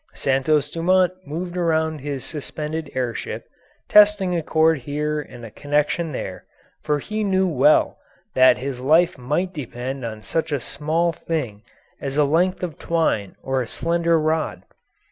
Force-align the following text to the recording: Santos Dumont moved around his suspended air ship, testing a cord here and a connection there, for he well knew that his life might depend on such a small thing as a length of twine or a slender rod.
Santos 0.15 0.71
Dumont 0.71 1.13
moved 1.27 1.55
around 1.55 1.99
his 2.01 2.25
suspended 2.25 2.89
air 2.95 3.13
ship, 3.13 3.47
testing 3.87 4.35
a 4.35 4.41
cord 4.41 4.79
here 4.79 5.21
and 5.21 5.45
a 5.45 5.51
connection 5.51 6.11
there, 6.11 6.43
for 6.81 6.97
he 6.97 7.23
well 7.23 7.85
knew 7.89 7.93
that 8.33 8.57
his 8.57 8.79
life 8.79 9.19
might 9.19 9.53
depend 9.53 10.03
on 10.03 10.23
such 10.23 10.51
a 10.51 10.59
small 10.59 11.11
thing 11.11 11.61
as 11.99 12.17
a 12.17 12.23
length 12.23 12.63
of 12.63 12.79
twine 12.79 13.35
or 13.43 13.61
a 13.61 13.67
slender 13.67 14.19
rod. 14.19 14.63